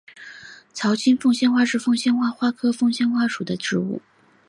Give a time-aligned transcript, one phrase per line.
[0.73, 4.01] 槽茎凤仙花是凤仙花科凤仙花属的植物。